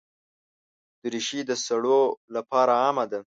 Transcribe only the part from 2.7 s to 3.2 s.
عامه ده.